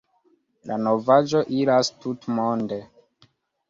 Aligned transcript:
La 0.71 0.77
novaĵo 0.85 1.43
iras 1.61 1.95
tutmonde. 2.01 2.85